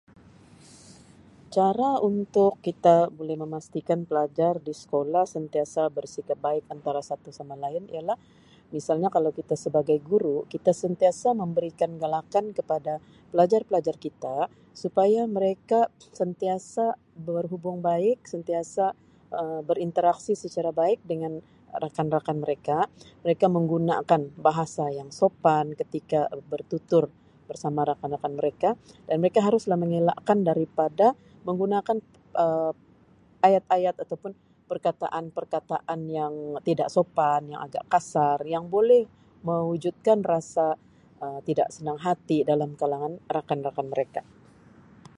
[1.55, 7.83] Cara untuk kita boleh memastikan pelajar di sekolah sentiasa bersikap baik antara satu sama lain
[7.95, 8.17] ialah
[8.75, 12.93] misalnya kalau kita sebagai guru kita sentiasa memberikan galakan kepada
[13.33, 14.37] pelajar-pelajar kita
[14.83, 15.79] supaya mereka
[16.19, 16.85] sentiasa
[17.27, 18.85] berhubung baik, sentiasa
[19.39, 21.33] Um berinteraksi secara baik dengan
[21.83, 22.77] rakan-rakan mereka
[23.23, 26.21] mereka menggunakan bahasa yang sopan ketika
[26.51, 27.05] bertutur
[27.49, 28.69] bersama rakan-rakan mereka
[29.07, 31.07] dan mereka haruslah mengelakkan daripada
[31.47, 31.97] menggunakan
[32.43, 32.75] Um
[33.47, 34.31] ayat-ayat ataupun
[34.71, 36.35] perkataan-perkataan yang
[36.67, 39.03] tidak sopan yang agak kasar yang boleh
[39.47, 40.67] mewujudkan rasa
[41.23, 44.23] Um tidak senang hati dalam kalangan rakan-rakan mereka.